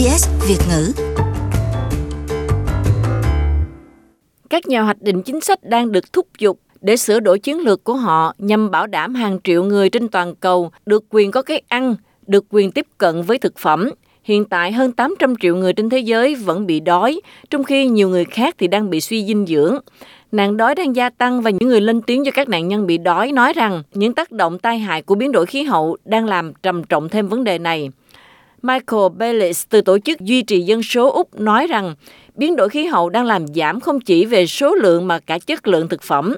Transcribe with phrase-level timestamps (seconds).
[0.00, 0.92] SBS Việt ngữ.
[4.50, 7.84] Các nhà hoạch định chính sách đang được thúc giục để sửa đổi chiến lược
[7.84, 11.62] của họ nhằm bảo đảm hàng triệu người trên toàn cầu được quyền có cái
[11.68, 11.94] ăn,
[12.26, 13.90] được quyền tiếp cận với thực phẩm.
[14.24, 17.20] Hiện tại hơn 800 triệu người trên thế giới vẫn bị đói,
[17.50, 19.78] trong khi nhiều người khác thì đang bị suy dinh dưỡng.
[20.32, 22.98] Nạn đói đang gia tăng và những người lên tiếng cho các nạn nhân bị
[22.98, 26.52] đói nói rằng những tác động tai hại của biến đổi khí hậu đang làm
[26.62, 27.90] trầm trọng thêm vấn đề này.
[28.62, 31.94] Michael Baylis từ Tổ chức Duy trì Dân số Úc nói rằng
[32.34, 35.68] biến đổi khí hậu đang làm giảm không chỉ về số lượng mà cả chất
[35.68, 36.36] lượng thực phẩm.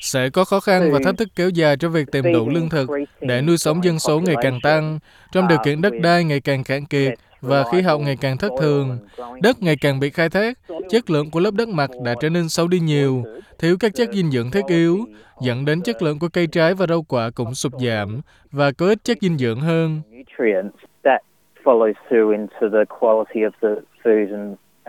[0.00, 2.90] Sẽ có khó khăn và thách thức kéo dài cho việc tìm đủ lương thực
[3.20, 4.98] để nuôi sống dân số ngày càng tăng,
[5.32, 8.52] trong điều kiện đất đai ngày càng cạn kiệt và khí hậu ngày càng thất
[8.60, 8.98] thường.
[9.42, 10.58] Đất ngày càng bị khai thác,
[10.88, 13.24] chất lượng của lớp đất mặt đã trở nên xấu đi nhiều,
[13.58, 14.98] thiếu các chất dinh dưỡng thiết yếu,
[15.40, 18.20] dẫn đến chất lượng của cây trái và rau quả cũng sụt giảm
[18.52, 20.00] và có ít chất dinh dưỡng hơn.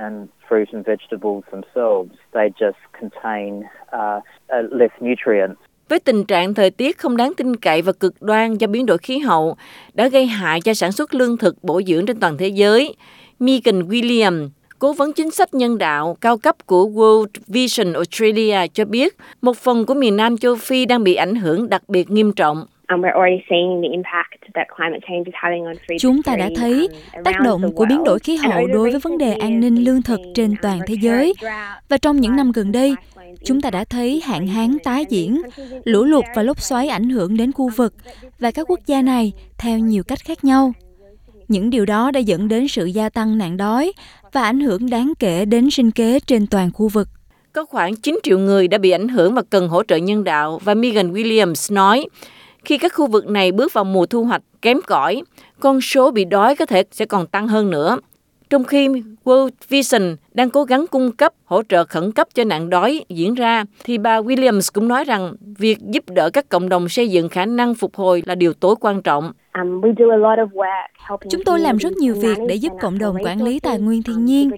[0.01, 2.11] and fruit and vegetables themselves.
[2.33, 5.59] They just contain uh, uh, less nutrients.
[5.91, 8.97] Với tình trạng thời tiết không đáng tin cậy và cực đoan do biến đổi
[8.97, 9.55] khí hậu
[9.93, 12.95] đã gây hại cho sản xuất lương thực bổ dưỡng trên toàn thế giới,
[13.39, 18.85] Megan William, cố vấn chính sách nhân đạo cao cấp của World Vision Australia cho
[18.85, 22.31] biết một phần của miền Nam châu Phi đang bị ảnh hưởng đặc biệt nghiêm
[22.33, 22.65] trọng.
[22.91, 23.01] Um,
[25.99, 29.17] Chúng ta đã thấy um, tác động của biến đổi khí hậu đối với vấn
[29.17, 31.33] đề an ninh lương thực trên toàn thế giới.
[31.89, 32.95] Và trong những năm gần đây,
[33.45, 35.41] chúng ta đã thấy hạn hán tái diễn,
[35.83, 37.93] lũ lụt và lốc xoáy ảnh hưởng đến khu vực
[38.39, 40.73] và các quốc gia này theo nhiều cách khác nhau.
[41.47, 43.93] Những điều đó đã dẫn đến sự gia tăng nạn đói
[44.31, 47.07] và ảnh hưởng đáng kể đến sinh kế trên toàn khu vực.
[47.53, 50.59] Có khoảng 9 triệu người đã bị ảnh hưởng và cần hỗ trợ nhân đạo
[50.63, 52.05] và Megan Williams nói,
[52.65, 55.21] khi các khu vực này bước vào mùa thu hoạch kém cỏi,
[55.59, 57.97] con số bị đói có thể sẽ còn tăng hơn nữa.
[58.51, 58.87] Trong khi
[59.23, 63.33] World Vision đang cố gắng cung cấp hỗ trợ khẩn cấp cho nạn đói diễn
[63.33, 67.29] ra, thì bà Williams cũng nói rằng việc giúp đỡ các cộng đồng xây dựng
[67.29, 69.31] khả năng phục hồi là điều tối quan trọng.
[69.61, 69.81] Um,
[71.29, 74.25] Chúng tôi làm rất nhiều việc để giúp cộng đồng quản lý tài nguyên thiên
[74.25, 74.51] nhiên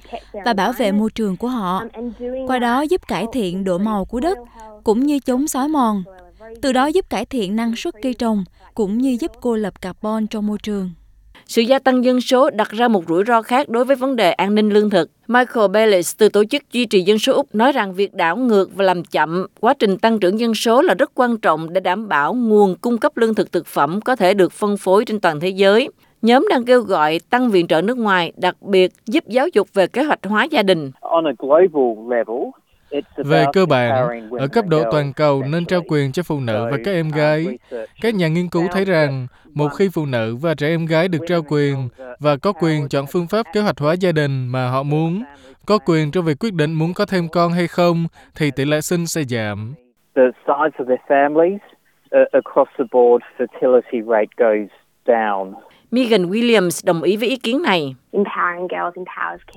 [0.46, 2.12] và bảo vệ môi trường của họ, um,
[2.48, 4.38] qua đó giúp cải thiện độ màu của đất
[4.84, 6.04] cũng như chống xói mòn
[6.62, 8.44] từ đó giúp cải thiện năng suất cây trồng
[8.74, 10.90] cũng như giúp cô lập carbon trong môi trường.
[11.54, 14.32] Sự gia tăng dân số đặt ra một rủi ro khác đối với vấn đề
[14.32, 15.10] an ninh lương thực.
[15.28, 18.76] Michael Bellis từ Tổ chức Duy trì Dân số Úc nói rằng việc đảo ngược
[18.76, 22.08] và làm chậm quá trình tăng trưởng dân số là rất quan trọng để đảm
[22.08, 25.40] bảo nguồn cung cấp lương thực thực phẩm có thể được phân phối trên toàn
[25.40, 25.90] thế giới.
[26.22, 29.88] Nhóm đang kêu gọi tăng viện trợ nước ngoài, đặc biệt giúp giáo dục về
[29.88, 30.92] kế hoạch hóa gia đình.
[33.18, 36.78] Về cơ bản, ở cấp độ toàn cầu nên trao quyền cho phụ nữ và
[36.86, 37.58] các em gái.
[38.02, 41.20] Các nhà nghiên cứu thấy rằng, một khi phụ nữ và trẻ em gái được
[41.28, 41.90] trao quyền
[42.20, 45.24] và có quyền chọn phương pháp kế hoạch hóa gia đình mà họ muốn,
[45.66, 48.82] có quyền trong việc quyết định muốn có thêm con hay không, thì tỷ lệ
[48.82, 49.74] sinh sẽ giảm.
[50.16, 51.60] The size of their families,
[52.22, 54.70] uh, across the board, fertility rate goes
[55.06, 55.54] down.
[55.92, 57.96] Megan Williams đồng ý với ý kiến này.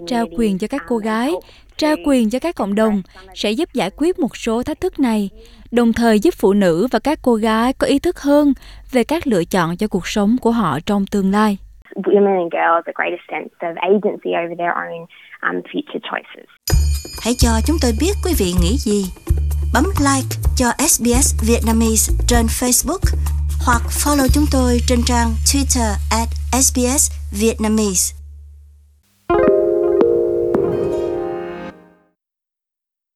[0.07, 1.33] Trao quyền cho các cô gái,
[1.79, 3.03] trao quyền cho các cộng đồng
[3.35, 5.31] sẽ giúp giải quyết một số thách thức này,
[5.71, 8.53] đồng thời giúp phụ nữ và các cô gái có ý thức hơn
[8.93, 11.59] về các lựa chọn cho cuộc sống của họ trong tương lai.
[11.95, 12.03] Um,
[17.25, 19.05] Hãy cho chúng tôi biết quý vị nghĩ gì.
[19.75, 23.05] Bấm like cho SBS Vietnamese trên Facebook
[23.67, 27.11] hoặc follow chúng tôi trên trang Twitter at SBS
[27.41, 28.26] Vietnamese.